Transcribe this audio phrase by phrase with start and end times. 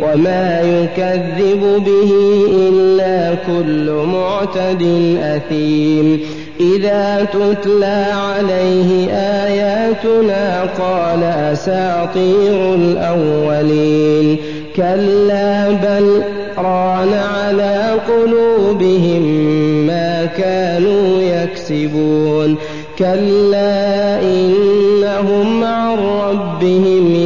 [0.00, 2.12] وما يكذب به
[2.50, 4.82] إلا كل معتد
[5.22, 6.20] أثيم
[6.60, 14.36] إذا تتلى عليه آياتنا قال أساطير الأولين
[14.76, 16.22] كلا بل
[16.58, 19.22] ران على قلوبهم
[19.86, 22.56] ما كانوا يكسبون
[22.98, 27.25] كلا إنهم عن ربهم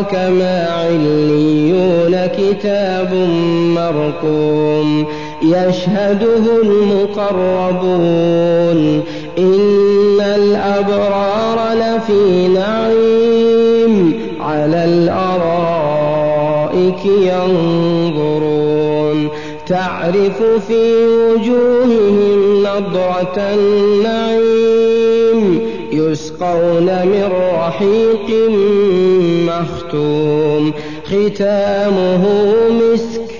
[0.00, 3.14] أدراك ما عليون كتاب
[3.76, 5.06] مرقوم
[5.42, 8.00] يشهده المقربون
[9.38, 16.26] إن الأبرار لفي نعيم على الأرائك
[17.06, 18.60] ينظرون
[19.66, 24.80] تعرف في وجوههم نضرة النعيم
[25.92, 28.28] يسقون من رحيق
[29.60, 30.72] مختوم
[31.04, 32.24] ختامه
[32.70, 33.30] مسك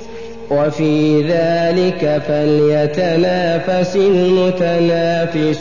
[0.51, 5.59] وفي ذلك فليتنافس المتنافسون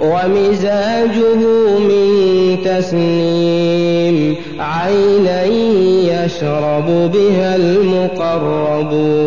[0.00, 1.40] ومزاجه
[1.78, 2.08] من
[2.64, 5.44] تسنيم عينا
[6.24, 9.24] يشرب بها المقربون.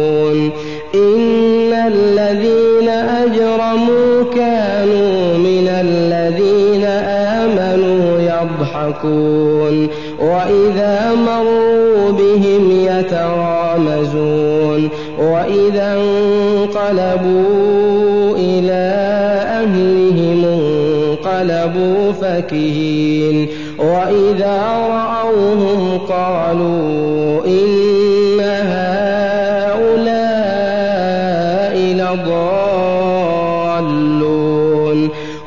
[0.95, 4.06] إن الذين أجرموا
[8.85, 9.87] يضحكون
[10.19, 14.09] وإذا مروا بهم يتغامزون
[15.19, 15.93] وإذا
[16.47, 17.07] انقلبوا
[18.37, 18.93] إلى
[19.47, 23.47] أهلهم انقلبوا فكهين
[23.79, 28.97] وإذا رأوهم قالوا إن هؤلاء
[31.77, 33.17] لضالون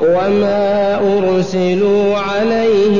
[0.03, 3.00] وما أرسلوا عليهم